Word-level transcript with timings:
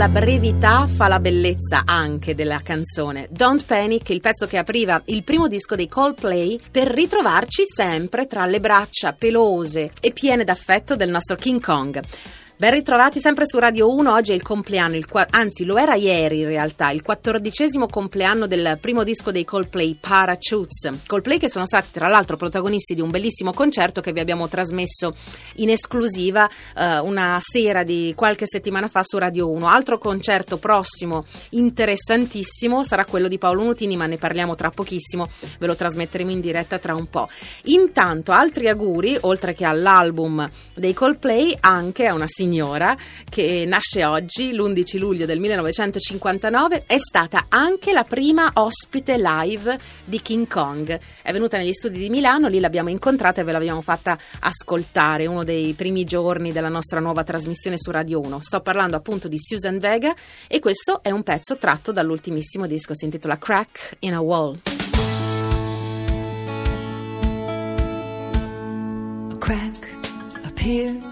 la 0.00 0.08
brevità 0.08 0.86
fa 0.86 1.08
la 1.08 1.20
bellezza 1.20 1.82
anche 1.84 2.34
della 2.34 2.60
canzone. 2.62 3.28
Don't 3.30 3.62
Panic, 3.66 4.08
il 4.08 4.22
pezzo 4.22 4.46
che 4.46 4.56
apriva 4.56 5.02
il 5.06 5.22
primo 5.24 5.46
disco 5.46 5.76
dei 5.76 5.88
Coldplay, 5.88 6.58
per 6.70 6.86
ritrovarci 6.86 7.64
sempre 7.66 8.26
tra 8.26 8.46
le 8.46 8.60
braccia 8.60 9.12
pelose 9.12 9.90
e 10.00 10.12
piene 10.12 10.42
d'affetto 10.42 10.96
del 10.96 11.10
nostro 11.10 11.36
King 11.36 11.60
Kong. 11.60 12.00
Ben 12.60 12.72
ritrovati 12.72 13.20
sempre 13.20 13.46
su 13.46 13.58
Radio 13.58 13.90
1, 13.90 14.12
oggi 14.12 14.32
è 14.32 14.34
il 14.34 14.42
compleanno, 14.42 14.94
il 14.94 15.06
qua- 15.06 15.26
anzi 15.30 15.64
lo 15.64 15.78
era 15.78 15.94
ieri 15.94 16.40
in 16.40 16.44
realtà, 16.48 16.90
il 16.90 17.00
quattordicesimo 17.00 17.86
compleanno 17.86 18.46
del 18.46 18.76
primo 18.78 19.02
disco 19.02 19.30
dei 19.30 19.46
Coldplay, 19.46 19.96
Parachutes. 19.98 20.90
Coldplay 21.06 21.38
che 21.38 21.48
sono 21.48 21.64
stati 21.64 21.88
tra 21.90 22.06
l'altro 22.06 22.36
protagonisti 22.36 22.94
di 22.94 23.00
un 23.00 23.08
bellissimo 23.08 23.54
concerto 23.54 24.02
che 24.02 24.12
vi 24.12 24.20
abbiamo 24.20 24.46
trasmesso 24.46 25.14
in 25.54 25.70
esclusiva 25.70 26.46
eh, 26.76 26.98
una 26.98 27.38
sera 27.40 27.82
di 27.82 28.12
qualche 28.14 28.44
settimana 28.46 28.88
fa 28.88 29.00
su 29.04 29.16
Radio 29.16 29.48
1. 29.48 29.66
Altro 29.66 29.96
concerto 29.96 30.58
prossimo 30.58 31.24
interessantissimo 31.52 32.84
sarà 32.84 33.06
quello 33.06 33.28
di 33.28 33.38
Paolo 33.38 33.62
Nutini, 33.62 33.96
ma 33.96 34.04
ne 34.04 34.18
parliamo 34.18 34.54
tra 34.54 34.68
pochissimo, 34.68 35.30
ve 35.58 35.66
lo 35.66 35.74
trasmetteremo 35.74 36.30
in 36.30 36.40
diretta 36.40 36.78
tra 36.78 36.94
un 36.94 37.08
po'. 37.08 37.26
Intanto 37.64 38.32
altri 38.32 38.68
auguri, 38.68 39.16
oltre 39.22 39.54
che 39.54 39.64
all'album 39.64 40.46
dei 40.74 40.92
Coldplay, 40.92 41.56
anche 41.60 42.06
a 42.06 42.12
una 42.12 42.26
signora 42.50 42.96
che 43.28 43.64
nasce 43.64 44.04
oggi, 44.04 44.52
l'11 44.52 44.98
luglio 44.98 45.24
del 45.24 45.38
1959, 45.38 46.82
è 46.84 46.98
stata 46.98 47.46
anche 47.48 47.92
la 47.92 48.02
prima 48.02 48.50
ospite 48.54 49.16
live 49.16 49.78
di 50.04 50.20
King 50.20 50.48
Kong. 50.48 50.98
È 51.22 51.32
venuta 51.32 51.56
negli 51.56 51.72
studi 51.72 52.00
di 52.00 52.10
Milano, 52.10 52.48
lì 52.48 52.58
l'abbiamo 52.58 52.88
incontrata 52.88 53.40
e 53.40 53.44
ve 53.44 53.52
l'abbiamo 53.52 53.82
fatta 53.82 54.18
ascoltare, 54.40 55.26
uno 55.26 55.44
dei 55.44 55.74
primi 55.74 56.02
giorni 56.02 56.50
della 56.50 56.68
nostra 56.68 56.98
nuova 56.98 57.22
trasmissione 57.22 57.78
su 57.78 57.92
Radio 57.92 58.18
1. 58.20 58.40
Sto 58.40 58.60
parlando 58.60 58.96
appunto 58.96 59.28
di 59.28 59.38
Susan 59.38 59.78
Vega 59.78 60.12
e 60.48 60.58
questo 60.58 61.04
è 61.04 61.12
un 61.12 61.22
pezzo 61.22 61.56
tratto 61.56 61.92
dall'ultimissimo 61.92 62.66
disco, 62.66 62.96
si 62.96 63.04
intitola 63.04 63.38
Crack 63.38 63.96
in 64.00 64.14
a 64.14 64.20
Wall. 64.20 64.58
A 69.30 69.36
crack 69.38 69.88
appeared 70.44 71.09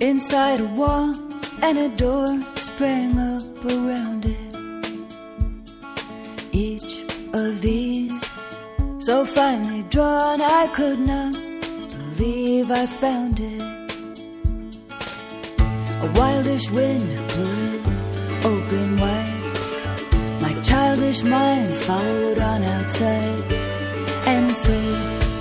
inside 0.00 0.60
a 0.60 0.64
wall, 0.64 1.14
and 1.62 1.78
a 1.78 1.88
door 1.90 2.40
sprang 2.56 3.18
up 3.18 3.64
around 3.64 4.24
it. 4.24 4.36
Each 6.52 7.04
of 7.32 7.60
these, 7.60 8.30
so 8.98 9.24
finely 9.24 9.82
drawn, 9.84 10.40
I 10.40 10.66
could 10.68 11.00
not 11.00 11.32
believe 12.16 12.70
I 12.70 12.86
found 12.86 13.40
it. 13.40 13.62
A 16.02 16.08
wildish 16.14 16.70
wind 16.70 17.08
blew 17.28 17.74
it 17.74 17.86
open 18.46 18.98
wide. 18.98 19.44
My 20.40 20.54
childish 20.62 21.22
mind 21.22 21.74
followed 21.74 22.38
on 22.38 22.62
outside, 22.64 23.52
and 24.26 24.56
so 24.56 24.78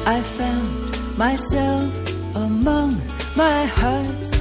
I 0.06 0.22
found 0.22 1.18
myself 1.18 1.94
among 2.36 3.02
my 3.36 3.66
heart's 3.66 4.39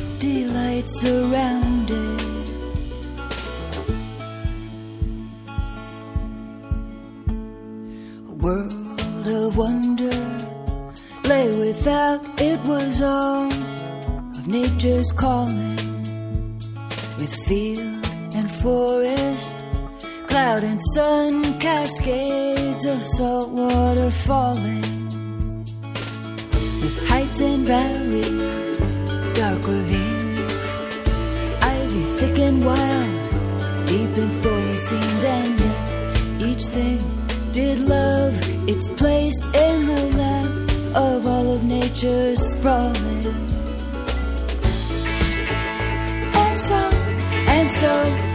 delights 0.78 1.00
surrounded. 1.00 2.20
A 8.28 8.34
world 8.34 9.26
of 9.26 9.56
wonder 9.56 10.10
lay 11.24 11.48
without, 11.58 12.20
it 12.40 12.60
was 12.60 13.02
all 13.02 13.52
of 13.52 14.46
nature's 14.46 15.12
calling. 15.12 15.76
With 17.18 17.34
field 17.46 18.06
and 18.34 18.50
forest, 18.50 19.56
cloud 20.28 20.62
and 20.62 20.80
sun, 20.94 21.58
cascades 21.58 22.84
of 22.84 23.02
salt 23.02 23.50
water 23.50 24.10
falling. 24.10 24.82
With 26.80 27.08
heights 27.08 27.40
and 27.40 27.66
valleys, 27.66 28.57
did 37.52 37.78
love 37.80 38.34
its 38.68 38.88
place 38.88 39.42
in 39.42 39.86
the 39.86 40.16
lap 40.16 40.50
of 40.96 41.26
all 41.26 41.52
of 41.54 41.64
nature's 41.64 42.40
sprawling. 42.52 43.26
And 46.42 46.58
so, 46.58 46.90
and 47.56 47.68
so 47.70 48.27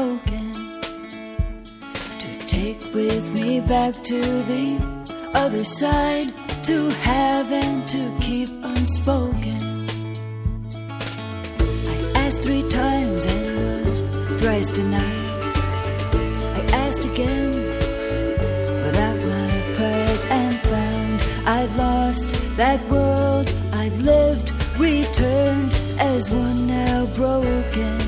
token 0.00 0.80
to 2.22 2.30
take 2.46 2.82
with 2.94 3.34
me 3.34 3.60
back 3.60 3.92
to 4.02 4.20
the 4.52 4.66
other 5.34 5.62
side 5.62 6.32
to 6.62 6.88
have 7.08 7.52
and 7.52 7.86
to 7.86 8.02
keep 8.18 8.48
unspoken. 8.62 9.62
I 11.94 11.96
asked 12.22 12.40
three 12.46 12.66
times 12.70 13.26
and 13.26 13.44
was 13.58 14.00
thrice 14.40 14.70
denied. 14.70 15.28
I 16.58 16.62
asked 16.84 17.04
again 17.04 17.50
without 18.84 19.20
my 19.34 19.50
pride 19.76 20.22
and 20.38 20.54
found 20.70 21.16
I'd 21.56 21.72
lost 21.76 22.30
that 22.56 22.80
world 22.88 23.46
I'd 23.74 23.96
lived, 23.98 24.48
returned 24.78 25.72
as 25.98 26.30
one 26.30 26.66
now 26.66 27.04
broken 27.22 27.99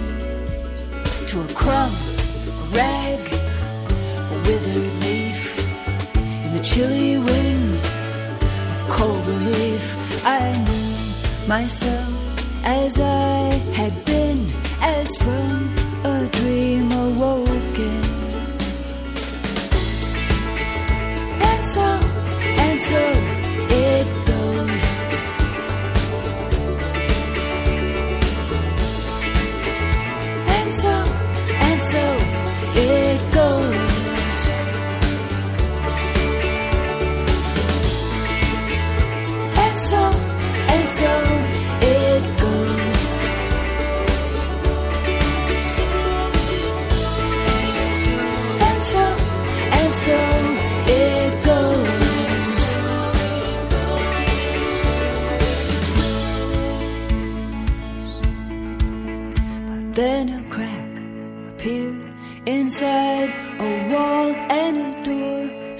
crumb, 1.62 1.94
a 1.94 2.66
rag, 2.74 3.20
a 4.34 4.38
withered 4.46 4.94
leaf 5.04 5.40
in 6.44 6.50
the 6.56 6.62
chilly 6.62 7.18
winds 7.18 7.84
of 7.84 8.88
cold 8.88 9.24
relief. 9.26 9.84
I 10.26 10.42
knew 10.66 11.46
myself 11.46 12.12
as 12.64 12.98
I 12.98 13.44
had 13.78 13.94
been, 14.04 14.40
as 14.80 15.08
from 15.22 15.74
a 16.04 16.28
dream 16.32 16.71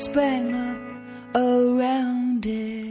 sprang 0.03 0.53
up 0.53 1.37
around 1.37 2.45
it. 2.45 2.82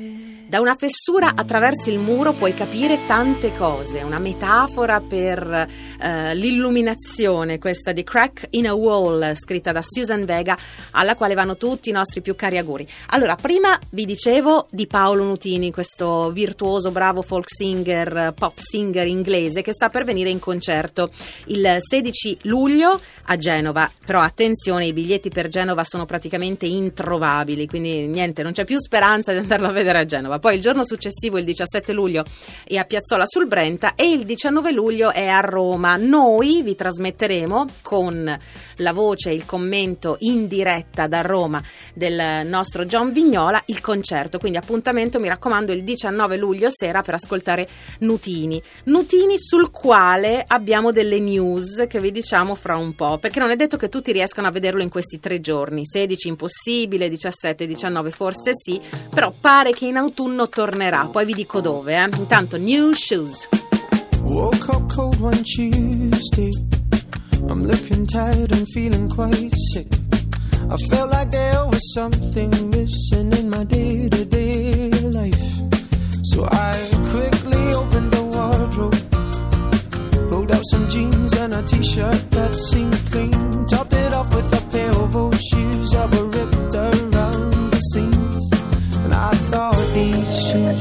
Da 0.52 0.60
una 0.60 0.76
fessura 0.76 1.32
attraverso 1.34 1.90
il 1.90 1.98
muro 1.98 2.34
puoi 2.34 2.54
capire 2.54 3.06
tante 3.08 3.54
cose, 3.54 4.02
una 4.02 4.20
metafora 4.20 5.00
per 5.00 5.40
eh, 5.50 6.36
l'illuminazione, 6.36 7.58
questa 7.58 7.94
di 7.94 8.04
Crack 8.04 8.48
in 8.50 8.68
a 8.68 8.74
Wall, 8.74 9.34
scritta 9.36 9.72
da 9.72 9.80
Susan 9.82 10.26
Vega, 10.26 10.58
alla 10.92 11.16
quale 11.16 11.36
vanno 11.36 11.56
tutti 11.56 11.88
i 11.88 11.94
nostri 11.94 12.20
più 12.20 12.36
cari 12.36 12.58
auguri. 12.58 12.86
Allora, 13.12 13.36
prima 13.36 13.80
vi 13.92 14.04
dicevo 14.04 14.68
di 14.70 14.88
Paolo 14.88 15.24
Nutini, 15.24 15.72
questo 15.72 16.32
virtuoso, 16.32 16.92
bravo 16.92 17.22
folk 17.22 17.48
singer, 17.48 18.34
pop 18.36 18.58
singer 18.58 19.08
inglese 19.08 19.62
che 19.62 19.72
sta 19.72 19.88
per 19.88 20.04
venire 20.04 20.32
in 20.32 20.40
concerto 20.40 21.12
il 21.46 21.78
16 21.80 22.40
luglio 22.42 23.00
a 23.28 23.38
Genova, 23.38 23.90
però 24.06 24.20
attenzione, 24.20 24.88
i 24.88 24.92
biglietti 24.92 25.30
per 25.30 25.48
Genova 25.48 25.86
sono 25.86 26.06
praticamente 26.06 26.66
introvabili, 26.66 27.68
quindi 27.68 28.06
niente, 28.08 28.44
non 28.44 28.52
c'è 28.52 28.66
più 28.66 28.82
speranza 28.82 29.32
di 29.32 29.38
andarlo 29.38 29.68
a 29.68 29.72
vedere 29.72 30.00
a 30.00 30.04
Genova. 30.06 30.40
Poi 30.42 30.56
il 30.56 30.62
giorno 30.62 30.84
successivo, 30.84 31.38
il 31.38 31.46
17 31.46 31.94
luglio, 31.94 32.26
è 32.64 32.76
a 32.76 32.84
Piazzola 32.84 33.26
sul 33.28 33.46
Brenta 33.46 33.94
e 33.94 34.10
il 34.10 34.26
19 34.26 34.72
luglio 34.72 35.12
è 35.12 35.28
a 35.28 35.40
Roma. 35.40 35.98
Noi 35.98 36.64
vi 36.64 36.74
trasmetteremo 36.74 37.68
con 37.84 38.40
la 38.78 38.92
voce 38.92 39.30
e 39.30 39.34
il 39.34 39.46
commento 39.46 40.18
in 40.22 40.48
diretta 40.48 41.06
da 41.06 41.22
Roma 41.22 41.62
del 41.94 42.48
nostro 42.48 42.86
John 42.86 43.12
Vignola 43.12 43.62
il 43.68 43.82
concerto. 43.82 44.40
Quindi 44.40 44.58
appuntamento, 44.58 45.20
mi 45.20 45.28
raccomando, 45.28 45.72
il 45.72 45.84
19 45.84 46.38
luglio 46.38 46.70
sera 46.72 47.04
per 47.04 47.14
ascoltare 47.14 47.68
Nutini. 48.00 48.60
Nutini 48.86 49.36
sul 49.38 49.70
quale 49.70 50.44
abbiamo 50.48 50.92
delle 50.92 51.20
news 51.20 51.86
che 51.88 52.00
vi 52.00 52.12
diciamo 52.12 52.56
fra 52.56 52.76
un 52.78 52.96
po', 52.96 53.20
perché 53.20 53.40
non 53.40 53.52
è 53.52 53.56
detto 53.56 53.78
che 53.78 53.90
tutti 53.90 54.12
riescano 54.12 54.48
a 54.48 54.52
vederlo 54.52 54.82
in 54.82 54.90
questi 54.90 55.20
tre 55.20 55.40
giorni. 55.40 55.86
16 55.86 56.28
impossibile, 56.30 57.10
17 57.10 57.68
19 57.68 58.10
forse 58.10 58.52
sì, 58.56 58.82
però 59.14 59.32
pare 59.40 59.72
che 59.72 59.86
in 59.86 59.98
autunno 59.98 60.31
tornerà. 60.50 61.08
Poi 61.12 61.26
vi 61.26 61.34
dico 61.34 61.62
dove, 61.62 61.96
eh. 61.96 62.10
Intanto 62.18 62.58
New 62.58 62.94
Shoes. 62.94 63.48
Woke 64.24 64.70
up 64.70 64.94
cold 64.94 65.20
one 65.20 65.42
Tuesday. 65.44 66.52
I'm 67.50 67.66
looking 67.66 68.06
tired 68.06 68.52
and 68.52 68.66
feeling 68.68 69.10
quite 69.10 69.52
sick. 69.74 69.88
I 70.70 70.78
felt 70.90 71.12
like 71.12 71.32
there 71.32 71.66
was 71.66 71.82
something 71.94 72.50
missing 72.70 73.34
in 73.34 73.50
my 73.50 73.66
day 73.66 74.08
to 74.08 74.26
day 74.26 74.90
life. 75.12 75.42
So 76.24 76.48
I 76.50 76.78
quickly 77.12 77.74
opened 77.74 78.14
the 78.14 78.24
wardrobe, 78.24 78.96
pulled 80.30 80.52
out 80.52 80.64
some 80.72 80.88
jeans 80.88 81.34
and 81.34 81.54
a 81.54 81.62
t 81.64 81.84
shirt 81.84 82.32
that 82.32 82.56
seemed 82.56 82.96
clean, 83.12 83.66
topped 83.68 83.94
it 83.94 84.14
off 84.14 84.34
with 84.34 84.54
a 84.54 84.62
pair 84.72 84.92
of 84.92 85.16
old 85.16 85.36
shoes 85.36 85.90
that 85.92 86.10
were 86.16 86.31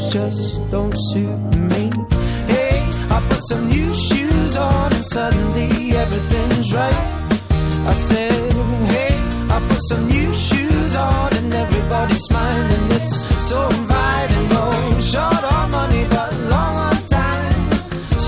shoes 0.01 0.13
just 0.13 0.71
don't 0.71 0.95
suit 1.13 1.39
me. 1.71 1.91
Hey, 2.47 2.79
I 3.11 3.27
put 3.29 3.43
some 3.49 3.69
new 3.69 3.95
shoes 3.95 4.57
on 4.57 4.93
and 4.93 5.05
suddenly 5.05 5.97
everything's 5.97 6.73
right. 6.73 7.07
I 7.87 7.95
said, 7.95 8.53
hey, 8.95 9.15
I 9.55 9.67
put 9.69 9.83
some 9.89 10.07
new 10.09 10.35
shoes 10.35 10.97
on 10.97 11.35
and 11.39 11.53
everybody's 11.53 12.23
smiling. 12.29 12.91
It's 12.93 13.15
so 13.51 13.69
inviting. 13.69 14.49
No 14.49 15.01
short 15.01 15.45
on 15.55 15.71
money, 15.71 16.07
but 16.09 16.33
long 16.55 16.77
on 16.89 16.97
time. 17.19 17.73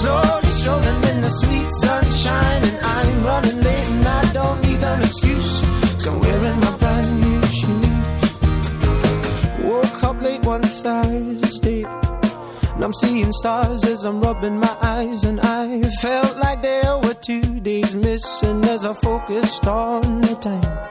Slowly 0.00 0.50
strolling 0.50 1.02
in 1.10 1.20
the 1.20 1.30
sweet 1.40 1.70
sunshine, 1.84 2.41
I'm 12.92 13.08
seeing 13.08 13.32
stars 13.32 13.84
as 13.84 14.04
I'm 14.04 14.20
rubbing 14.20 14.58
my 14.58 14.76
eyes. 14.82 15.24
And 15.24 15.40
I 15.40 15.80
felt 16.02 16.36
like 16.36 16.60
there 16.60 16.98
were 16.98 17.14
two 17.14 17.58
days 17.60 17.96
missing 17.96 18.62
as 18.66 18.84
I 18.84 18.92
focused 18.92 19.66
on 19.66 20.20
the 20.20 20.34
time. 20.34 20.88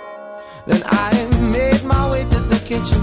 Then 0.65 0.81
I 0.88 1.12
made 1.51 1.83
my 1.83 2.09
way 2.09 2.24
to 2.24 2.39
the 2.53 2.59
kitchen. 2.65 3.01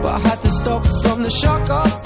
But 0.00 0.12
I 0.14 0.18
had 0.20 0.42
to 0.42 0.50
stop 0.50 0.86
from 1.02 1.24
the 1.24 1.30
shock 1.30 1.68
of 1.68 2.03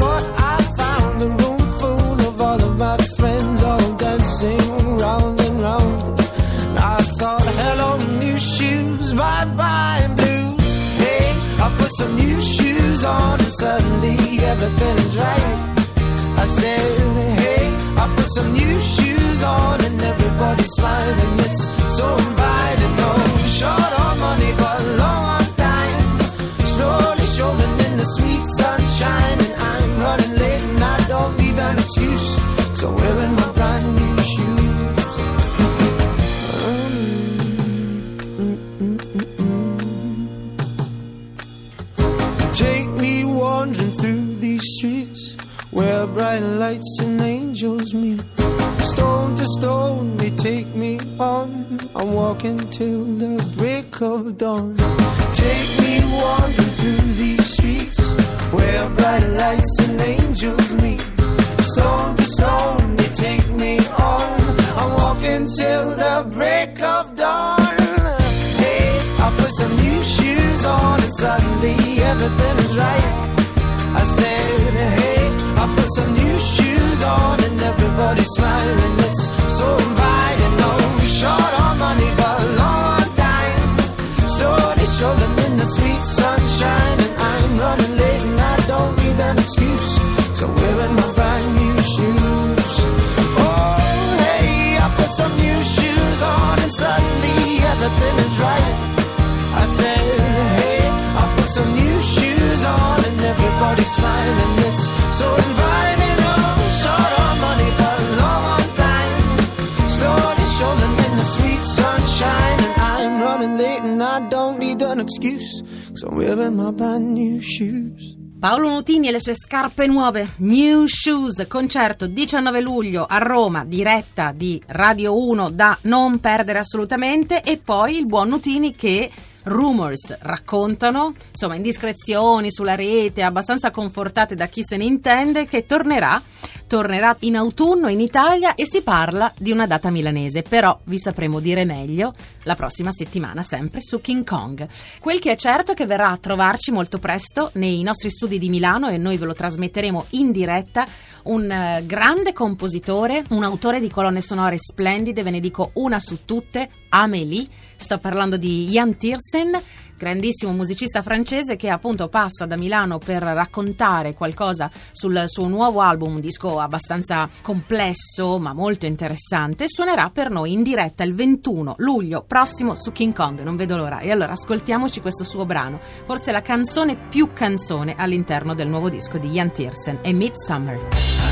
late 113.58 113.82
and 113.82 114.00
I 114.00 114.26
don't 114.28 114.58
need 114.58 114.80
an 114.82 115.00
excuse. 115.00 115.62
So 115.94 116.08
I'm 116.08 116.16
wearing 116.16 116.54
my 116.54 116.70
brand 116.70 117.12
new 117.12 117.40
shoes. 117.40 118.16
Paolo 118.38 118.68
Nutini 118.68 119.08
e 119.08 119.10
le 119.10 119.20
sue 119.20 119.34
scarpe 119.34 119.88
nuove, 119.88 120.34
New 120.36 120.86
Shoes, 120.86 121.44
concerto 121.48 122.06
19 122.06 122.60
luglio 122.60 123.04
a 123.04 123.18
Roma, 123.18 123.64
diretta 123.64 124.30
di 124.30 124.62
Radio 124.66 125.18
1 125.18 125.50
da 125.50 125.76
non 125.82 126.20
perdere 126.20 126.60
assolutamente 126.60 127.42
e 127.42 127.58
poi 127.58 127.98
il 127.98 128.06
buon 128.06 128.28
Nutini 128.28 128.76
che 128.76 129.10
rumors 129.42 130.16
raccontano, 130.20 131.12
insomma 131.32 131.56
indiscrezioni 131.56 132.52
sulla 132.52 132.76
rete 132.76 133.22
abbastanza 133.22 133.72
confortate 133.72 134.36
da 134.36 134.46
chi 134.46 134.62
se 134.62 134.76
ne 134.76 134.84
intende, 134.84 135.48
che 135.48 135.66
tornerà 135.66 136.22
tornerà 136.68 137.16
in 137.20 137.34
autunno 137.34 137.88
in 137.88 137.98
Italia 137.98 138.54
e 138.54 138.64
si 138.64 138.82
parla 138.82 139.32
di 139.36 139.50
una 139.50 139.66
data 139.66 139.90
milanese, 139.90 140.42
però 140.42 140.78
vi 140.84 141.00
sapremo 141.00 141.40
dire 141.40 141.64
meglio 141.64 142.14
la 142.44 142.54
prossima 142.54 142.92
settimana 142.92 143.42
sempre 143.42 143.80
su 143.82 144.00
King 144.00 144.24
Kong. 144.24 144.68
Quel 145.00 145.18
che 145.18 145.32
è 145.32 145.36
certo 145.36 145.72
è 145.72 145.74
che 145.74 145.86
verrà 145.86 146.10
a 146.10 146.16
trovarci 146.18 146.70
molto 146.70 146.98
presto 146.98 147.50
nei 147.54 147.82
nostri 147.82 148.10
studi 148.10 148.38
di 148.38 148.50
Milano 148.50 148.88
e 148.88 148.98
noi 148.98 149.16
ve 149.16 149.26
lo 149.26 149.34
trasmetteremo 149.34 150.06
in 150.10 150.30
diretta. 150.30 150.86
Un 151.24 151.50
eh, 151.50 151.82
grande 151.84 152.32
compositore, 152.32 153.24
un 153.30 153.42
autore 153.42 153.80
di 153.80 153.90
colonne 153.90 154.20
sonore 154.20 154.56
splendide, 154.58 155.22
ve 155.22 155.30
ne 155.30 155.40
dico 155.40 155.70
una 155.74 155.98
su 155.98 156.24
tutte, 156.24 156.68
Amélie, 156.90 157.46
sto 157.76 157.98
parlando 157.98 158.36
di 158.36 158.66
Jan 158.66 158.96
Tiersen 158.96 159.60
grandissimo 159.98 160.52
musicista 160.52 161.02
francese 161.02 161.56
che 161.56 161.68
appunto 161.68 162.08
passa 162.08 162.46
da 162.46 162.56
Milano 162.56 162.96
per 162.96 163.22
raccontare 163.22 164.14
qualcosa 164.14 164.70
sul 164.92 165.24
suo 165.26 165.48
nuovo 165.48 165.80
album, 165.80 166.14
un 166.14 166.20
disco 166.20 166.58
abbastanza 166.60 167.28
complesso 167.42 168.38
ma 168.38 168.54
molto 168.54 168.86
interessante, 168.86 169.68
suonerà 169.68 170.08
per 170.08 170.30
noi 170.30 170.52
in 170.52 170.62
diretta 170.62 171.02
il 171.02 171.14
21 171.14 171.74
luglio 171.78 172.24
prossimo 172.26 172.74
su 172.74 172.92
King 172.92 173.12
Kong, 173.12 173.42
non 173.42 173.56
vedo 173.56 173.76
l'ora. 173.76 173.98
E 173.98 174.10
allora 174.10 174.32
ascoltiamoci 174.32 175.00
questo 175.00 175.24
suo 175.24 175.44
brano, 175.44 175.80
forse 176.04 176.32
la 176.32 176.40
canzone 176.40 176.96
più 177.08 177.32
canzone 177.34 177.94
all'interno 177.98 178.54
del 178.54 178.68
nuovo 178.68 178.88
disco 178.88 179.18
di 179.18 179.28
Jan 179.28 179.52
Tiersen, 179.52 179.98
è 180.00 180.12
Midsummer. 180.12 181.27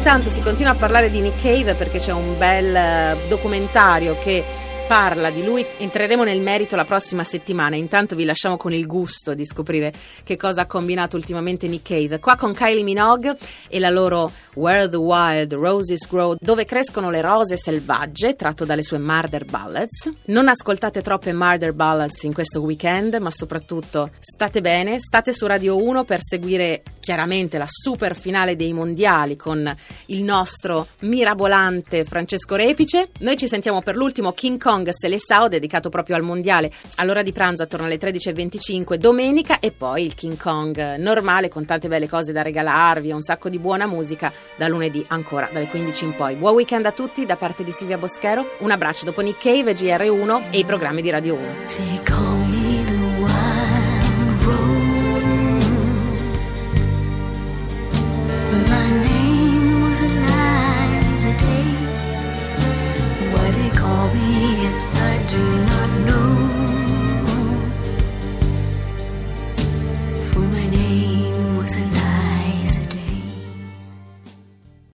Intanto 0.00 0.30
si 0.30 0.40
continua 0.40 0.72
a 0.72 0.76
parlare 0.76 1.10
di 1.10 1.20
Nick 1.20 1.42
Cave 1.42 1.74
perché 1.74 1.98
c'è 1.98 2.12
un 2.12 2.38
bel 2.38 2.74
eh, 2.74 3.18
documentario 3.28 4.16
che 4.18 4.42
parla 4.90 5.30
di 5.30 5.44
lui. 5.44 5.64
Entreremo 5.78 6.24
nel 6.24 6.40
merito 6.40 6.74
la 6.74 6.82
prossima 6.82 7.22
settimana. 7.22 7.76
Intanto 7.76 8.16
vi 8.16 8.24
lasciamo 8.24 8.56
con 8.56 8.72
il 8.72 8.88
gusto 8.88 9.34
di 9.34 9.46
scoprire 9.46 9.92
che 10.24 10.36
cosa 10.36 10.62
ha 10.62 10.66
combinato 10.66 11.14
ultimamente 11.14 11.68
Nick 11.68 11.86
Cave. 11.86 12.18
Qua 12.18 12.34
con 12.34 12.52
Kylie 12.52 12.82
Minogue 12.82 13.36
e 13.68 13.78
la 13.78 13.88
loro 13.88 14.32
Where 14.54 14.88
the 14.88 14.96
Wild 14.96 15.54
Roses 15.54 16.08
Grow, 16.08 16.34
dove 16.40 16.64
crescono 16.64 17.08
le 17.08 17.20
rose 17.20 17.56
selvagge, 17.56 18.34
tratto 18.34 18.64
dalle 18.64 18.82
sue 18.82 18.98
Murder 18.98 19.44
Ballads. 19.44 20.10
Non 20.24 20.48
ascoltate 20.48 21.02
troppe 21.02 21.32
Murder 21.32 21.72
Ballads 21.72 22.24
in 22.24 22.34
questo 22.34 22.60
weekend, 22.60 23.14
ma 23.14 23.30
soprattutto 23.30 24.10
state 24.18 24.60
bene, 24.60 24.98
state 24.98 25.32
su 25.32 25.46
Radio 25.46 25.80
1 25.80 26.02
per 26.02 26.18
seguire 26.20 26.82
chiaramente 26.98 27.58
la 27.58 27.66
super 27.68 28.16
finale 28.16 28.56
dei 28.56 28.72
mondiali 28.72 29.36
con 29.36 29.72
il 30.06 30.22
nostro 30.24 30.88
mirabolante 31.02 32.04
Francesco 32.04 32.56
Repice. 32.56 33.10
Noi 33.20 33.36
ci 33.36 33.46
sentiamo 33.46 33.82
per 33.82 33.94
l'ultimo 33.94 34.32
King 34.32 34.60
Kong 34.60 34.78
Seleção 34.88 35.48
dedicato 35.48 35.88
proprio 35.88 36.16
al 36.16 36.22
mondiale 36.22 36.70
all'ora 36.96 37.22
di 37.22 37.32
pranzo 37.32 37.62
attorno 37.62 37.86
alle 37.86 37.98
13.25 37.98 38.94
domenica 38.94 39.58
e 39.58 39.72
poi 39.72 40.04
il 40.04 40.14
King 40.14 40.36
Kong 40.36 40.96
normale 40.96 41.48
con 41.48 41.64
tante 41.64 41.88
belle 41.88 42.08
cose 42.08 42.32
da 42.32 42.42
regalarvi 42.42 43.10
e 43.10 43.12
un 43.12 43.22
sacco 43.22 43.48
di 43.48 43.58
buona 43.58 43.86
musica 43.86 44.32
da 44.56 44.68
lunedì 44.68 45.04
ancora 45.08 45.48
dalle 45.52 45.66
15 45.66 46.04
in 46.04 46.14
poi. 46.14 46.34
Buon 46.34 46.54
weekend 46.54 46.86
a 46.86 46.92
tutti 46.92 47.26
da 47.26 47.36
parte 47.36 47.64
di 47.64 47.72
Silvia 47.72 47.98
Boschero. 47.98 48.56
Un 48.58 48.70
abbraccio 48.70 49.04
dopo 49.04 49.20
Nick 49.20 49.42
Cave, 49.42 49.74
GR1 49.74 50.50
e 50.50 50.58
i 50.58 50.64
programmi 50.64 51.02
di 51.02 51.10
Radio 51.10 51.34
1. 51.34 52.49